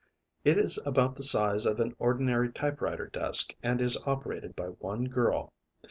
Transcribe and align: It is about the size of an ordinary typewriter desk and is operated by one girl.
It 0.43 0.57
is 0.57 0.79
about 0.83 1.15
the 1.15 1.21
size 1.21 1.67
of 1.67 1.79
an 1.79 1.95
ordinary 1.99 2.51
typewriter 2.51 3.05
desk 3.05 3.55
and 3.61 3.79
is 3.79 4.01
operated 4.07 4.55
by 4.55 4.69
one 4.69 5.05
girl. 5.05 5.53